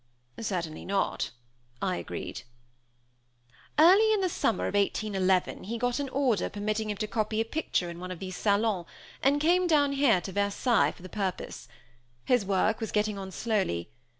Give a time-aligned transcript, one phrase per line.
[0.39, 1.29] "Certainly not,"
[1.79, 2.41] I agreed.
[3.77, 7.45] "Early in the summer of 1811 he got an order permitting him to copy a
[7.45, 8.87] picture in one of these salons,
[9.21, 11.67] and came down here, to Versailles, for the purpose.
[12.25, 13.91] His work was getting on slowly.